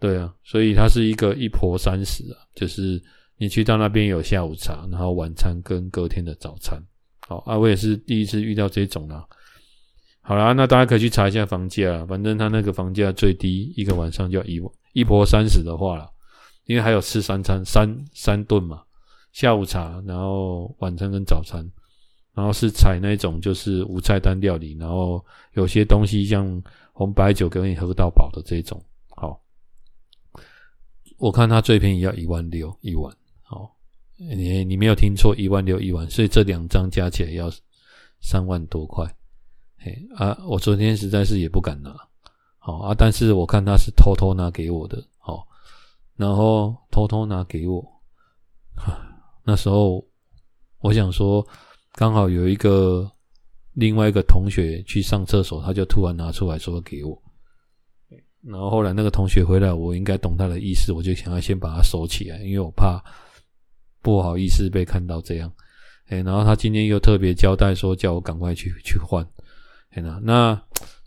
[0.00, 2.98] 对啊，所以它是一个一婆三十啊，就是
[3.36, 6.82] 你去到那边有下午茶，然后晚餐跟隔天的早餐，
[7.28, 9.22] 好啊，我也是第一次遇到这种啦。
[10.28, 16.10] 好啦，那大家可以去查一下房价，反正他那个房价最低一个晚上就要一万，一婆三十的话啦，
[16.64, 18.82] 因为还有吃三餐三三顿嘛，
[19.30, 21.64] 下午茶，然后晚餐跟早餐，
[22.34, 26.60] 然后是采那种就是无菜单料理，然后有些东西像
[26.92, 28.84] 红白酒给你喝到饱的这种。
[29.10, 29.40] 好，
[31.18, 33.76] 我看他最便宜要一万六一晚，好，
[34.16, 37.48] 你你没有听错，一万六一晚，所以这两张加起来要
[38.20, 39.08] 三万多块。
[40.14, 41.94] 啊，我昨天实在是也不敢拿，
[42.58, 45.46] 好啊，但是我看他是偷偷拿给我的，好，
[46.16, 47.84] 然后偷偷拿给我，
[49.44, 50.04] 那时候
[50.80, 51.46] 我想说，
[51.92, 53.10] 刚好有一个
[53.74, 57.20] 另外一个同学去上厕所，他就突然拿出来说给我，
[58.42, 63.02] 然后后来那个同学回来，我应该懂他的意思，我就想要先把它收起来，因为我怕
[64.02, 65.52] 不好意思被看到这样，
[66.06, 69.26] 哎，然后他今天又特别交代说，叫我赶快去去换。
[70.22, 70.60] 那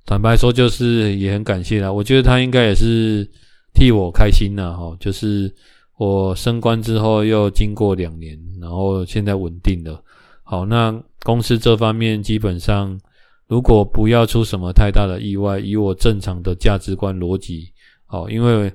[0.06, 1.92] 坦白说，就是也很感谢啦。
[1.92, 3.30] 我觉得他应该也是
[3.74, 4.96] 替我开心呐，哈。
[5.00, 5.54] 就是
[5.98, 10.04] 我升官之后，又经过两年，然后现在稳定了。
[10.44, 10.92] 好，那
[11.24, 13.00] 公司这方面基本上，
[13.48, 17.72] 如果不要出什么太大的意外，以我正常的价值观逻辑，
[18.08, 18.72] 好，因为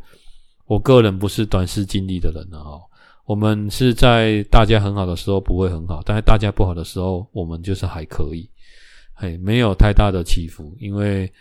[0.66, 2.78] 我个人不是短视经历的人啊。
[3.26, 8.48] 我们是在大家很好的时候不会很好，但是大家不好的时候，我们就是还可以。
[9.16, 11.32] 嘿，没有太大的起伏，因为，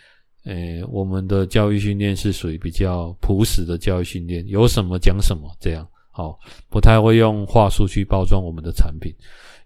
[0.44, 6.38] 诶，我们的教育训练是属于比较朴实的教育训练，有什么讲什么，这样，好，
[6.70, 9.12] 不太会用话术去包装我们的产品，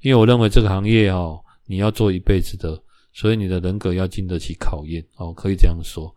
[0.00, 2.80] 因为我认为这个行业哦，你要做一辈子的，
[3.12, 6.10] 所以你的人格要经得起考验，哦，可以这样说，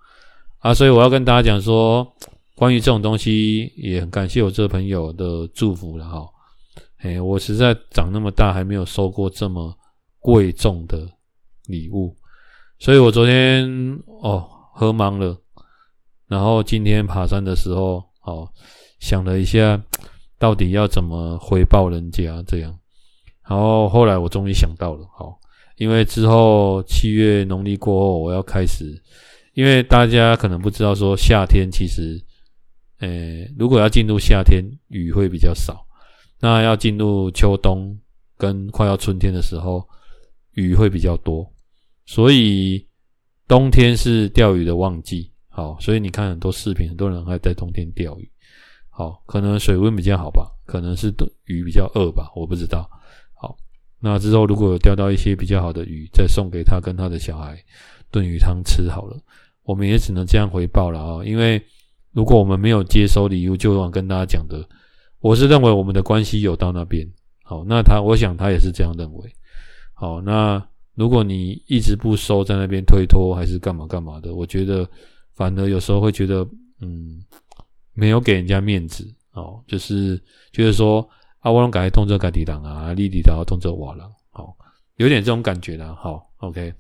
[0.60, 2.08] 啊，所以我要跟大家讲说，
[2.56, 6.26] 关于这种东西，也很感谢我这个朋友的祝福了哈，
[7.02, 9.76] 诶，我实在长那么大还没有收过这么
[10.20, 11.06] 贵重的。
[11.68, 12.16] 礼物，
[12.80, 13.66] 所以我昨天
[14.22, 15.38] 哦喝茫了，
[16.28, 18.50] 然后今天爬山的时候哦
[19.00, 19.82] 想了一下，
[20.38, 22.78] 到底要怎么回报人家这样，
[23.48, 25.40] 然后后来我终于想到了，好，
[25.78, 29.02] 因为之后七月农历过后我要开始，
[29.54, 32.20] 因为大家可能不知道说夏天其实，
[33.00, 35.74] 诶，如果要进入夏天，雨会比较少；
[36.40, 38.00] 那要进入秋冬
[38.38, 39.88] 跟快要春天的时候，
[40.54, 41.50] 鱼会比较多。
[42.06, 42.88] 所以
[43.48, 45.32] 冬天是钓鱼的旺季。
[45.54, 48.32] 好，所以你看很多视频，很多人还在冬天钓鱼。
[48.90, 51.14] 好，可能水温比较好吧，可能是
[51.46, 52.90] 鱼比较饿吧，我不知道。
[53.34, 53.58] 好，
[54.00, 57.58] 那之后如果有钓到一些比较好的鱼，再送给他跟他的小孩
[58.10, 59.18] 炖鱼汤吃好了。
[59.64, 61.62] 我们也只能这样回报了啊，因为
[62.12, 64.66] 如果我们没有接收礼物，就像跟大家讲的，
[65.20, 67.08] 我是认为我们的关系有到那边。
[67.44, 69.30] 好，那他，我想他也是这样认为。
[70.02, 74.90] 好，那如果你一直不收，在那边推脱还是干嘛干嘛的，我觉得。
[75.34, 76.48] 反而有时候会觉得，
[76.82, 77.24] 嗯，
[77.94, 81.08] 没有给人家面子哦，就是觉得说
[81.40, 84.56] 啊，我拢改动作改底档啊，立地档动作瓦了，好，
[84.98, 85.96] 有点这种感觉啦。
[85.98, 86.72] 好，OK，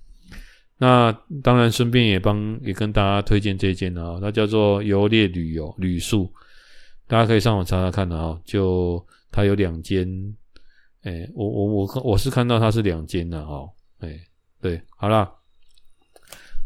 [0.78, 6.30] 那当然顺便也帮也跟大家推荐这一间啊，它叫做游猎旅游旅宿，
[7.08, 10.06] 大家可以上网查查看的啊，就它有两间，
[11.04, 13.68] 哎，我我我我是看到它是两间的哈，
[14.02, 14.20] 哎，
[14.62, 15.32] 对，好啦。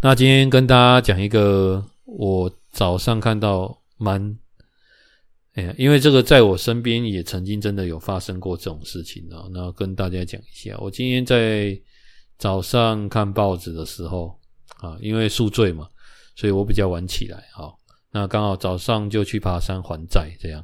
[0.01, 4.37] 那今天跟大家讲一个，我早上看到蛮，
[5.53, 9.47] 哎，因为这个在我身边也曾经真的有发生过这种事情啊。
[9.51, 11.79] 那跟大家讲一下，我今天在
[12.37, 14.37] 早上看报纸的时候
[14.79, 15.87] 啊，因为宿醉嘛，
[16.35, 17.73] 所以我比较晚起来哈。
[18.11, 20.63] 那刚好早上就去爬山还债，这样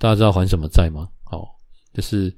[0.00, 1.10] 大家知道还什么债吗？
[1.24, 1.58] 好，
[1.92, 2.34] 就是。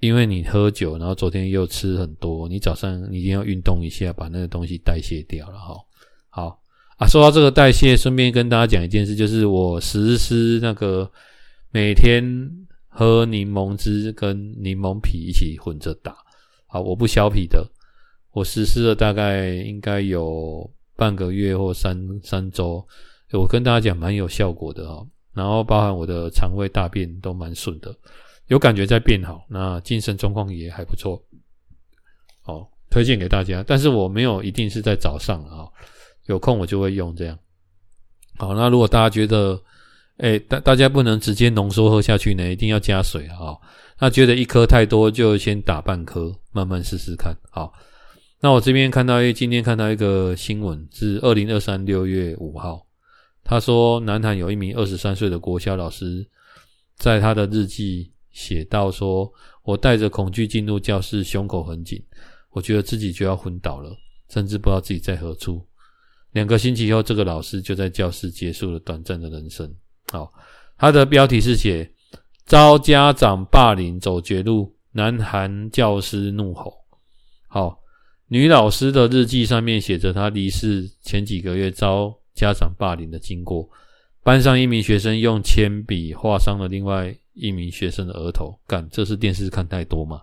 [0.00, 5.74] 因为你喝酒，然后昨天又吃很多，你早上你一定要运动一下，把那个东西代谢掉了哈。
[6.30, 6.62] 好
[6.96, 11.10] 啊，说到这个代谢，顺便跟大家讲一件事，就是我实施那个
[11.70, 12.50] 每天
[12.88, 16.16] 喝柠檬汁跟柠檬皮一起混着打。
[16.66, 17.66] 好，我不削皮的，
[18.32, 22.86] 我实施了大概应该有半个月或三三周，
[23.32, 25.06] 我跟大家讲蛮有效果的哈。
[25.34, 27.94] 然后包含我的肠胃大便都蛮顺的。
[28.50, 31.22] 有感觉在变好，那精神状况也还不错，
[32.42, 33.64] 好，推荐给大家。
[33.64, 35.70] 但是我没有一定是在早上啊，
[36.26, 37.38] 有空我就会用这样。
[38.38, 39.62] 好，那如果大家觉得，
[40.16, 43.56] 哎，大大家不能直接浓缩喝下去呢，一定要加水啊。
[44.00, 47.32] 那觉得一颗太多，就先打半颗，慢慢试试看。
[47.52, 47.72] 好，
[48.40, 52.84] 那我这边看到一，今天看到一个新闻，是二零二三六月五号，
[53.44, 56.26] 他说南韩有一名二十三岁的国小老师，
[56.96, 58.10] 在他的日记。
[58.40, 59.30] 写到说
[59.62, 62.02] ：“我带着恐惧进入教室，胸口很紧，
[62.52, 63.94] 我觉得自己就要昏倒了，
[64.30, 65.62] 甚至不知道自己在何处。
[66.32, 69.70] 两个星期后，这个老师就在教室结束了短暂的人生。
[70.10, 70.32] 好，
[70.78, 71.92] 他的标题是写
[72.46, 76.72] ‘遭家长霸凌走绝路，南韩教师怒吼’。
[77.46, 77.78] 好，
[78.28, 83.68] 女老师的日记上面写着她离世前几个月遭家长霸凌的经过。
[84.22, 90.20] 班上一名学生用铅笔划伤了另外。”一名学生的额头，干，这是电视看太多嘛？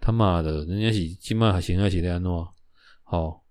[0.00, 2.48] 他妈的，人家是今晚还行还行的安诺，
[3.04, 3.42] 好，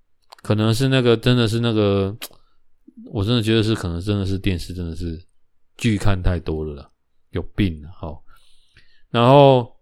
[0.42, 2.18] 可能是那个真的是那个，
[3.12, 5.24] 我真的觉得是可能真的是电视真的是
[5.78, 6.90] 剧看太多了啦，
[7.30, 8.24] 有病了，好。
[9.12, 9.76] 然后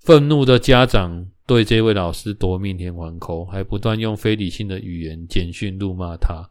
[0.00, 6.48] 愤怒的家长对这位老师夺命连环扣，还不断用非理性的语言简讯辱骂他。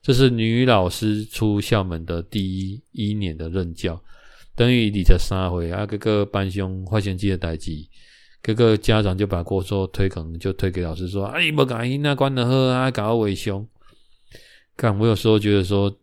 [0.00, 4.02] 这是女老师出校门的第一一年的任教。
[4.54, 7.72] 等于二十三岁啊，这个班上发生这个代志，
[8.42, 13.66] 这个家长就把锅说推，可能就推给老师说：“啊，你不赶紧那管得好啊，搞我为凶。”
[14.76, 15.94] 看我有时候觉得说，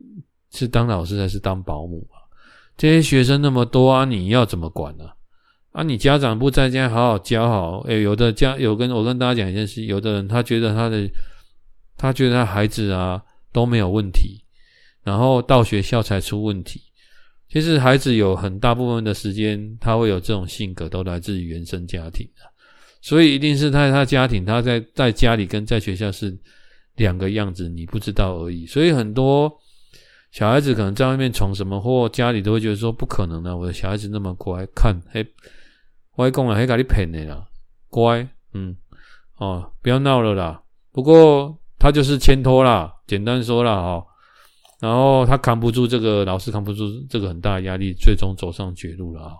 [0.51, 2.17] 是当老师还是当保姆啊？
[2.77, 5.05] 这些学生那么多啊，你要怎么管呢？
[5.71, 7.79] 啊，你家长不在家好好教好。
[7.81, 11.07] 诶，有的家有跟我跟大家讲一件事，有的人他觉得他的
[11.97, 14.43] 他觉得他孩子啊都没有问题，
[15.03, 16.81] 然后到学校才出问题。
[17.49, 22.43] 其实孩子有很大部分的时间，他会有这种性格，都来自于原生家庭的，
[23.01, 26.37] 所以一定是他他家庭，他在在家里跟在学校是
[26.95, 28.67] 两个样子，你不知道而已。
[28.67, 29.51] 所以很多
[30.31, 35.25] 小孩子可能在外面闯什么祸，家里都会觉得说不可能的，我的小孩子那么乖，看，嘿，
[36.17, 37.47] 外公啊，还给你骗你啦，
[37.89, 38.77] 乖，嗯，
[39.37, 40.61] 哦，不要闹了啦。
[40.91, 44.05] 不过他就是牵拖啦，简单说啦，哈。
[44.79, 49.33] 然后他扛不住这个，老师扛不住这个很大的压力，最终走上绝路了啊！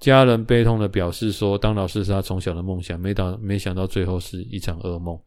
[0.00, 5.18] 家人悲痛的表示说，当老师是他从小的梦想，没到没想到最后是一场噩梦。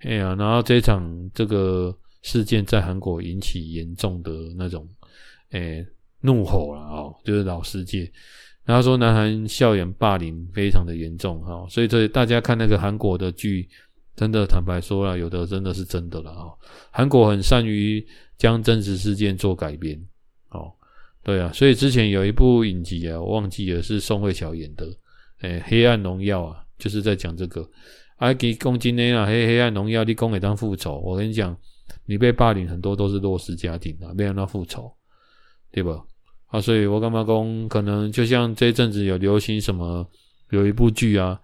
[0.00, 4.88] 哎呀，然后这场这个事件在韩国引起严重的那种
[5.50, 5.86] 诶
[6.20, 8.10] 怒吼了啊，就是老师界，
[8.64, 13.68] 然后说南韩校园霸凌非常的严重哈，所以这大家看那个韩国的剧，
[14.16, 16.48] 真的坦白说了，有的真的是真的了啊！
[16.90, 18.06] 韩国很善于。
[18.36, 19.96] 将真实事件做改编，
[20.48, 20.70] 哦，
[21.22, 24.84] 对啊，所以之前有一部影集啊，我忘记了是宋慧乔演的，
[25.42, 27.64] 诶，黑暗荣耀啊，就是在讲这个。
[28.16, 30.98] 阿给公斤内啊，黑黑暗荣耀，你公给当复仇。
[30.98, 31.56] 我跟你讲，
[32.06, 34.92] 你被霸凌很多都是弱势家庭啊，没让他复仇，
[35.70, 36.04] 对吧？
[36.48, 40.04] 啊，所以我干嘛讲，可能就像这一阵子有流行什么，
[40.50, 41.40] 有一部剧啊，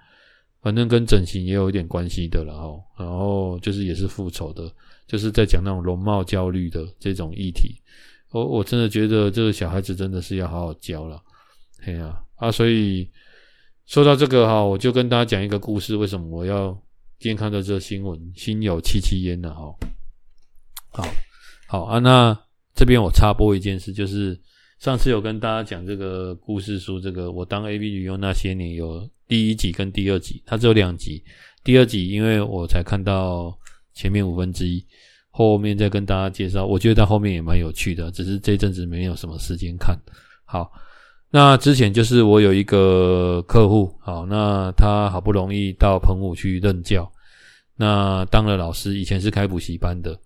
[0.63, 2.83] 反正跟整形也有一点关系的了哦。
[2.99, 4.73] 然后就是也是复仇的，
[5.07, 7.81] 就是在讲那种容貌焦虑的这种议题。
[8.31, 11.21] 我我真的觉得这个小孩子真的是要好好教了，
[11.81, 13.09] 嘿呀啊，所以。
[13.87, 15.97] 说到这个哈，我就跟大家讲一个故事。
[15.97, 16.71] 为什么我要
[17.19, 18.33] 今天看到这个新闻？
[18.37, 19.75] 心有戚戚焉的哈。
[20.91, 21.05] 好，
[21.67, 21.99] 好啊。
[21.99, 22.39] 那
[22.73, 24.41] 这边我插播一件事，就是
[24.81, 31.23] 上次有跟大家讲这个故事书，这个我当 AV 女优那些年有第一集跟第二集，它只有两集。
[31.63, 33.55] 第二集因为我才看到
[33.93, 34.83] 前面五分之一，
[35.29, 36.65] 后面再跟大家介绍。
[36.65, 39.95] 我觉得到后面也蛮有趣的，只是这阵子没有什么时间看。
[40.45, 40.73] 好。
[41.33, 47.09] 那之前就是我有一个客户，好，那他好不容易到澎湖去任教，
[47.77, 50.19] 那当了老师，以前是开补习班的。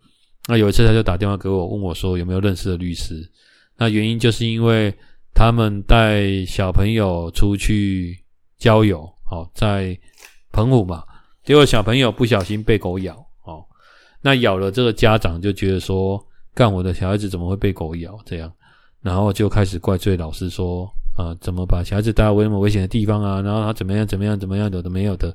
[0.48, 3.28] 那有一次他就打电话给我，问我说有没有认识的律师。
[3.76, 4.94] 那原因就是因为
[5.34, 8.18] 他们带小朋友出去
[8.56, 9.98] 郊游，好，在
[10.52, 11.02] 澎湖嘛，
[11.44, 13.64] 结果小朋友不小心被狗咬，哦，
[14.22, 18.52] 那咬了这个家长就觉得说，干我的小孩子怎么会被狗咬这样？
[19.02, 23.42] 然后就开始怪罪老师说，啊、怎么把小孩子带到那么危险的地方啊？
[23.42, 25.34] 然后他怎么样怎么样怎么样，有的没有的，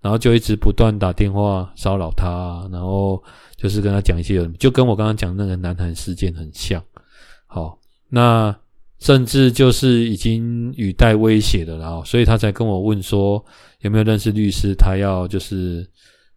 [0.00, 3.22] 然后就一直不断打电话骚扰他，然后
[3.56, 6.82] 就是跟他讲一些，就跟我刚刚讲那个南韩事件很像。
[7.50, 7.76] 好，
[8.08, 8.56] 那
[9.00, 13.44] 甚至就是已经语带威胁的了，然后所以他才跟我问说
[13.80, 15.84] 有没有认识律师，他要就是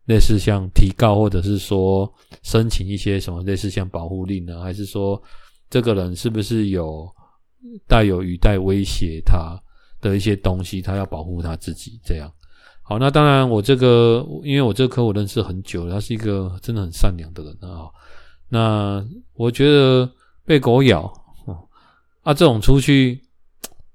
[0.06, 5.22] 类似像提告或者是说申请一些什么类似像保护令呢，还是说？
[5.70, 7.12] 这个人是不是有
[7.88, 9.60] 带有语带威胁他
[10.00, 10.84] 的一些东西？
[10.84, 12.32] 他要保护他自己，这样。
[12.84, 17.90] 好，那当然，我这个因为我这个客户认识很久了，他是一个真的很善良的人啊。
[18.50, 20.08] 那我觉得
[20.46, 21.12] 被狗咬
[22.22, 23.22] 啊，这种出去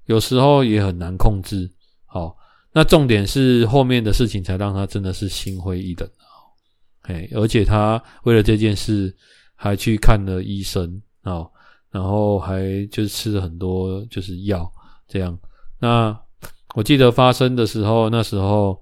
[0.05, 1.69] 有时候也很难控制。
[2.05, 2.35] 好，
[2.71, 6.25] 那重点是后面的事情才让他真的是心灰意冷啊。
[7.03, 9.15] 哎，而且他为了这件事
[9.55, 11.45] 还去看了医生啊。
[11.91, 14.71] 然后还就是吃了很多就是药
[15.07, 15.35] 这样。
[15.79, 16.15] 那
[16.75, 18.79] 我记得发生的时候，那时候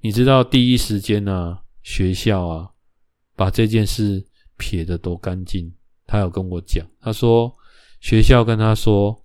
[0.00, 2.70] 你知道第一时间呢、学校啊
[3.34, 4.24] 把这件事
[4.56, 5.74] 撇得多干净。
[6.10, 7.54] 他有跟我讲，他说
[8.00, 9.16] 学校跟他说，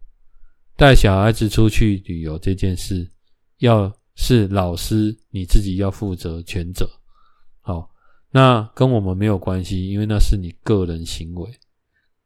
[0.77, 3.09] 带小孩子出去旅游这件事，
[3.57, 6.87] 要是老师你自己要负责全责。
[7.61, 7.89] 好，
[8.29, 11.49] 那跟我们没有关系，因为那是你个人行为。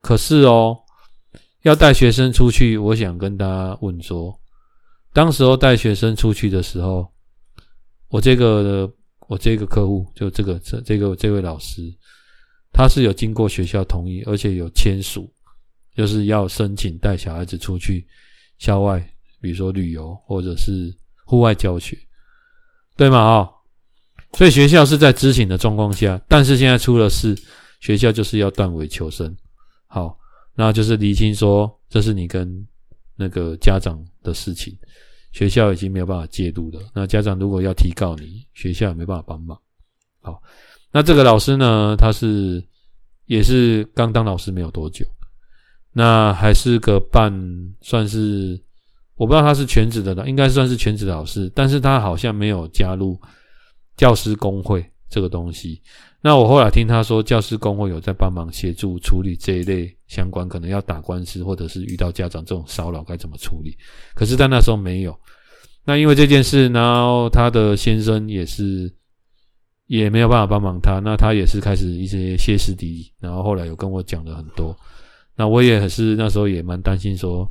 [0.02, 0.78] 可是哦，
[1.62, 4.38] 要带学生出去，我想跟大家问说，
[5.14, 7.10] 当时候带学生出去的时候，
[8.10, 8.92] 我这个
[9.30, 11.82] 我这个客户就这个这这个这位老师，
[12.72, 15.32] 他是有经过学校同意，而且有签署，
[15.96, 18.08] 就是要申请带小孩子出去
[18.58, 19.00] 校外，
[19.42, 21.98] 比如说旅游或者是户外教学，
[22.96, 23.18] 对吗？
[23.18, 23.50] 哦，
[24.34, 27.38] 所以学校是在知情的状况下，但是现在出了事，
[27.80, 29.36] 学校就是要断尾求生。
[29.88, 30.18] 好，
[30.56, 32.68] 那就是厘清说，这是你跟
[33.16, 34.78] 那个家长的事情，
[35.32, 36.80] 学校已经没有办法介入了。
[36.94, 39.60] 那家长如果要提告你，学校也没办法帮忙。
[40.22, 40.42] 好，
[40.92, 42.64] 那这个老师呢，他是
[43.26, 45.06] 也是刚当老师没有多久，
[45.94, 47.32] 那还是个半
[47.82, 48.60] 算是，
[49.16, 53.20] 我不知道他是全职的了，应该算是全职老师，但是他好像没有加入
[53.98, 55.82] 教师工会这个东西。
[56.22, 63.78] 那我后来听他说，教师工会有在帮忙协助处理这一类相关，可能要打官司或者是遇到家长这种骚扰该怎么处理。
[64.16, 65.18] 可是，在那时候没有。
[65.86, 68.94] 那因为这件事，然后他的先生也是
[69.90, 74.78] 也没有办法帮忙他，那他也是开始一些歇斯底里，然后后来有跟我讲了很多。
[75.36, 77.50] 那我也是那时候也蛮担心说，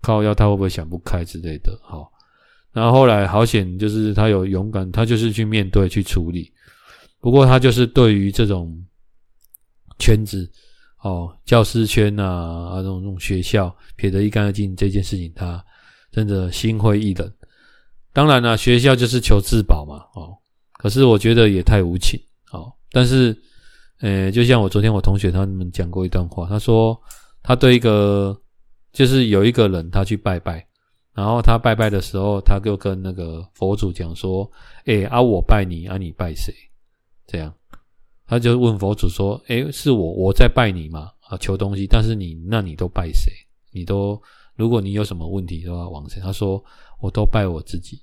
[0.00, 1.76] 靠腰他会不会想不开之类的。
[1.82, 2.08] 好，
[2.72, 6.48] 然后后来好险，就是他有勇敢，他就是去面对去处理。
[7.18, 8.72] 不过他就是对于这种
[9.98, 10.48] 圈子，
[11.02, 15.64] 哦，教师圈呐啊，这种这种学校撇得一干二净这件事情，他
[16.12, 17.28] 真的心灰意冷。
[18.12, 20.38] 当然了，学校就是求自保嘛，哦，
[20.84, 22.20] 可是我觉得也太无情，
[22.52, 22.70] 哦。
[22.92, 23.34] 但是，
[24.00, 26.94] 呃，就像我昨天我同学他们讲过一段话，他说
[27.42, 28.38] 他对一个
[28.92, 30.62] 就是有一个人他去拜拜，
[31.14, 34.46] 然后他拜拜的时候，他就跟那个佛祖讲说，
[34.84, 36.52] 诶，啊我拜你，啊你拜谁？
[37.26, 37.50] 这样，
[38.26, 41.10] 他就问佛祖说：“诶，是我我在拜你吗？
[41.30, 43.32] 啊求东西，但是你那你都拜谁？
[43.72, 44.20] 你都
[44.54, 46.20] 如果你有什么问题的话，往谁？
[46.20, 46.62] 他说
[47.00, 48.02] 我都拜我自己。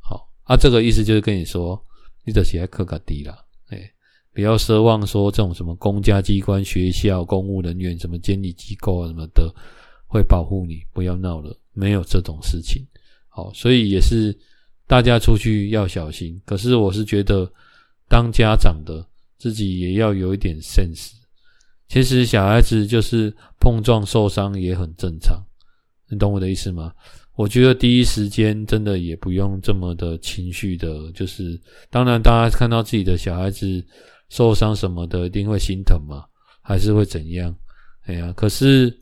[0.00, 1.78] 好啊，这个意思就是跟你说，
[2.26, 3.32] 你得写在课卡低了，
[3.68, 3.88] 哎，
[4.34, 9.54] 不要奢望说这种什么公家机关、学校、公务人员、什么监理机构啊什么的
[10.08, 12.84] 会保护你，不要闹了，没有这种事情。
[13.28, 14.36] 好，所以也是
[14.88, 16.40] 大家出去要小心。
[16.44, 17.48] 可是我是觉得，
[18.08, 19.06] 当家长的
[19.38, 21.12] 自己也要有一点 sense。
[21.88, 25.40] 其实小孩子就是碰撞受伤也很正常，
[26.10, 26.92] 你懂我的意思吗？
[27.36, 31.60] 我觉得第一时间真的也不用这么的情绪的，就是
[31.90, 33.84] 当然大家看到自己的小孩子
[34.30, 36.24] 受伤什么的，一定会心疼嘛，
[36.62, 37.54] 还是会怎样？
[38.06, 38.92] 哎呀，可是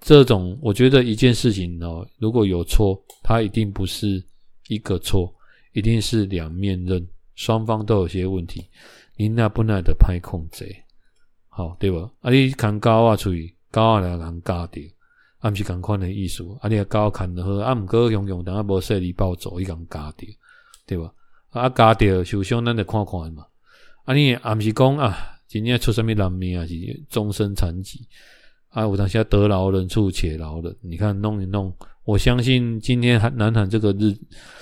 [0.00, 4.22] 这种我觉得一件事情哦，如果有错，它一定不是
[4.68, 5.32] 一个错，
[5.72, 8.66] 一定是两面刃，双方都有些问题，
[9.16, 10.74] 你那不奈的拍控贼。
[11.48, 12.10] 好，对吧？
[12.20, 14.82] 啊，你砍高啊，处于高啊，来人加掉，
[15.40, 16.44] 啊，毋是共款的意思。
[16.60, 20.28] 啊，你高砍的好，啊，毋过用用，等下无说你暴走，伊共加掉，
[20.86, 21.12] 对吧？
[21.50, 23.44] 啊，加掉受伤，咱得看看嘛。
[24.04, 25.16] 啊，你啊，毋是讲啊，
[25.48, 26.74] 今年出什么人命啊，是
[27.08, 28.06] 终身残疾
[28.68, 30.76] 啊，有当时得饶人处且饶人。
[30.80, 31.74] 你看弄一弄，
[32.04, 34.14] 我相信今天南南韩这个日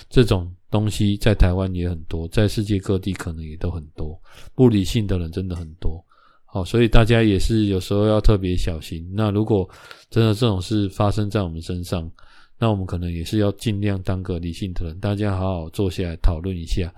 [0.09, 4.19] 这种东西在台湾也很多，在世界各地可能也都很多，
[4.55, 6.03] 不理性的人真的很多。
[6.51, 9.07] 好，所以大家也是有时候要特别小心。
[9.13, 9.69] 那如果
[10.09, 12.11] 真的这种事发生在我们身上，
[12.57, 16.91] 那我们可能也是要尽量当个理性的人，大家好好坐下来讨论一下。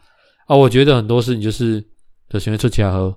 [0.45, 1.83] 啊，我觉得很多事情就是，
[2.29, 3.13] 就喜欢出车祸，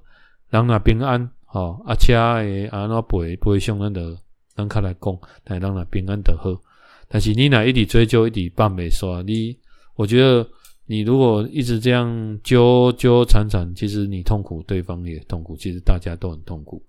[0.51, 4.19] 人若平安，好，啊车诶安怎赔赔偿咱的，
[4.57, 6.61] 咱较来讲，但人若平安就好。
[7.07, 9.57] 但是你若一直追究，一直办袂煞，你，
[9.95, 10.45] 我觉得。
[10.87, 16.83] 你如果一直这样纠纠缠缠，其实你痛苦，对方也痛苦，其实大家都很痛苦。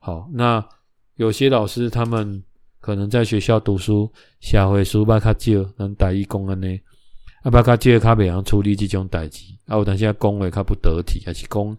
[0.00, 0.66] 好，那
[1.14, 2.42] 有些老师他们
[2.80, 6.80] 可能在学校读书，社会书捌较少，能台语讲安尼，
[7.42, 11.76] 啊捌较少，较袂晓处理这种代志，啊有当时讲话较不得体，还是讲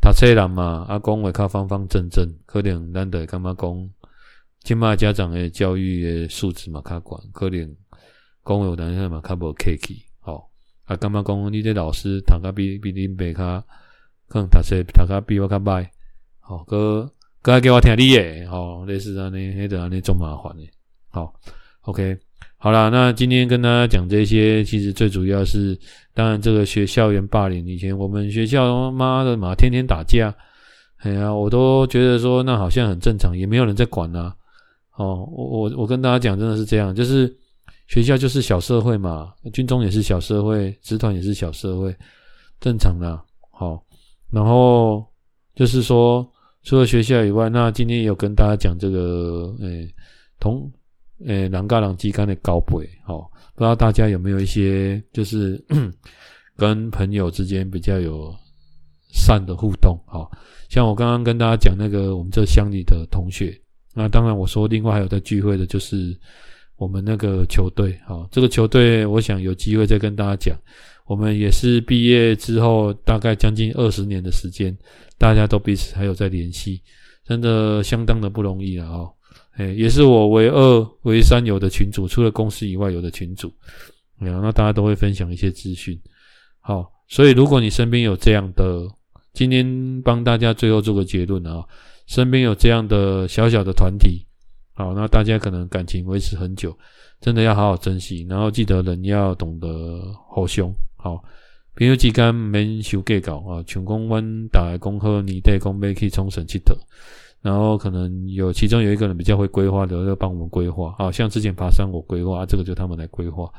[0.00, 3.90] 读册人嘛，啊讲话较方方正正，可能咱得感觉讲，
[4.62, 7.76] 即马家长的教育的素质嘛较悬，可能
[8.46, 10.05] 讲话有当时嘛较无客气。
[10.86, 13.64] 啊，感觉讲你这老师读甲比比恁爸较，
[14.28, 15.84] 可能读册读甲比我较歹，
[16.38, 17.10] 好，搁
[17.42, 20.70] 搁爱叫我听你诶，吼，类似安尼，迄个安尼种麻烦诶，
[21.10, 21.34] 好
[21.82, 22.16] ，OK，
[22.56, 25.76] 好啦，那今天跟大家讲这些，其实最主要是，
[26.14, 30.32] 当然这个学校园霸凌，以前我们学校妈的嘛，天天打架，
[30.98, 34.32] 哎呀，我都觉得说那好像很正常，也没有人在管呐，
[34.94, 37.36] 哦，我我我跟大家讲，真的是这样，就是。
[37.86, 41.94] 学校就是小社会嘛，军中也是小社会，职团也是小社会，
[42.58, 43.16] 正常的。
[43.52, 43.80] 好，
[44.28, 45.06] 然后
[45.54, 46.28] 就是说，
[46.64, 49.88] 除了学校以外，那今天也有跟大家讲这个，诶、
[50.40, 50.68] 同，
[51.24, 55.64] 诶、欸，人甲人之间的交陪，好，不知道大家有没有一些，就是
[56.56, 58.34] 跟朋友之间比较有
[59.12, 60.28] 善的互动，好，
[60.68, 63.56] 像我刚刚跟大家讲那个我们这乡里的同学，
[63.94, 66.18] 那当然我说另外还有在聚会的，就是。
[66.76, 70.56] 我们那个球队，好，这个球队，我想有机会再跟大家讲。
[71.06, 74.76] 我们也是毕业之后，大概将近二十年的时间，
[75.16, 76.82] 大家都彼此还有在联系，
[77.24, 79.12] 真的相当的不容易了哦。
[79.56, 83.50] 诶，也是我唯二、唯三有的群主，除了公司以外有的群主，
[84.18, 84.40] 哎呀。
[84.42, 85.98] 那大家都会分享一些资讯。
[86.60, 88.86] 好，所以如果你身边有这样的，
[89.32, 91.64] 今天帮大家最后做个结论啊，
[92.06, 94.25] 身边有这样的小小的团体。
[94.76, 96.76] 好，那大家可能感情维持很久，
[97.18, 98.26] 真的要好好珍惜。
[98.28, 99.68] 然后记得人要懂得
[100.28, 100.70] 互相。
[100.96, 101.24] 好，
[101.74, 103.64] 朋友之间免伤计较啊。
[103.66, 106.76] 像讲阮大家讲好年底讲要去冲绳佚佗，
[107.40, 110.94] 然后可能有其中有一个人比较会规划的，要帮我们规划。
[110.98, 113.50] 好像之前爬山我规划，啊，这个就他们来规划。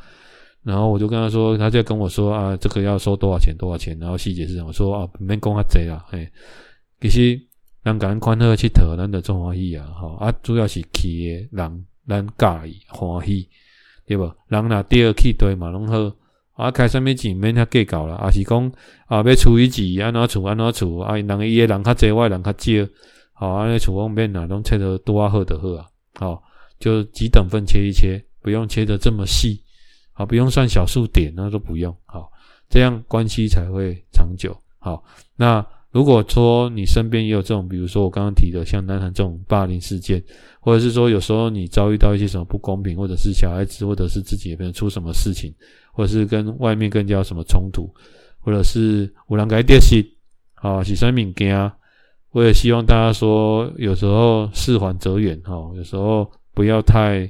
[0.61, 3.57] 然后我就跟他说，他就跟我说啊，这个要收多少钱？
[3.57, 3.97] 多少钱？
[3.99, 4.72] 然后细节是什么？
[4.72, 6.30] 说啊，免讲遐济啦，嘿，
[7.01, 7.41] 其实。
[7.88, 9.88] 人甲咱款好佚佗，咱就欢喜啊！
[9.97, 10.15] 吼。
[10.15, 13.47] 啊，主要是去诶人，咱介意欢喜，
[14.05, 14.35] 对无？
[14.49, 16.11] 人若第二去对嘛拢好。
[16.55, 18.69] 啊，开啥物钱免遐计较啦，啊是讲
[19.05, 22.89] 啊要处理钱安怎处安怎处啊，人伊诶人较侪，我诶人较少，
[23.31, 25.85] 好安尼处方面啊，拢切得多啊好就好啊，
[26.19, 26.43] 好
[26.79, 29.63] 就几等份切一切，不用切得这么细，
[30.11, 32.29] 好不用算小数点，那都不用，好
[32.69, 35.01] 这样关系才会长久，好
[35.38, 35.65] 那。
[35.91, 40.21] 如果说你身边也有这种，比如说我刚刚提的像南韩这种霸凌事件，
[40.59, 45.53] 或者是说有时候你遭遇到一些什么不公平，或者是小孩子，或者是自己也没有出什么事情，
[45.93, 47.89] 或者是跟外面更加有什么冲突，
[48.39, 50.03] 或者是无人给你电信
[50.55, 51.71] 啊，是啥物件，
[52.31, 57.27] 我也希望大家说，有时候事缓则圆哈，有时候不要太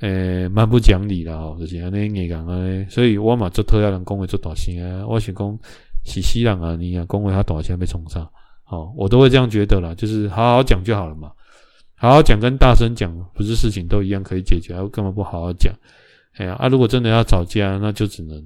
[0.00, 2.86] 诶蛮、不讲理了哈，就是安尼硬讲啊。
[2.90, 5.58] 所以我嘛做特要人讲话做大声啊，我想讲
[6.04, 8.28] 喜西朗啊，你啊恭维他大声被冲上，
[8.64, 11.32] 好，我都会这样觉得啦，就是好好讲就好了嘛，
[11.94, 15.72] 好好讲跟大声讲不是事情都一样可以解决，还干嘛不好好讲？
[16.36, 18.42] 哎呀啊，如果真的要吵架，那就只能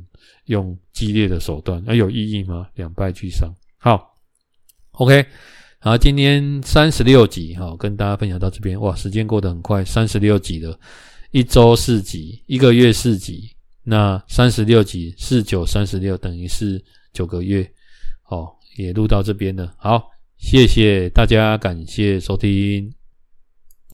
[0.47, 2.67] 用激烈的手段，那有意义吗？
[2.75, 3.49] 两败俱伤。
[3.79, 4.13] 好
[4.93, 5.25] ，OK。
[5.79, 8.81] 好，今天三十六集，好，跟大家分享到这边。
[8.81, 10.77] 哇，时间过得很快，三十六集了，
[11.31, 13.51] 一周四集，一个月四集，
[13.85, 16.83] 那三十六集，四九三十六，等于是
[17.17, 17.67] 九个月，
[18.29, 19.75] 哦，也录到这边了。
[19.79, 22.96] 好，谢谢大家，感谢收听。